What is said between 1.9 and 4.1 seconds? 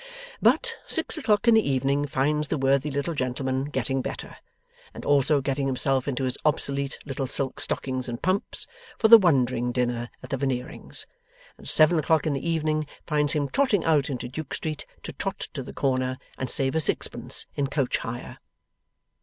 finds the worthy little gentleman getting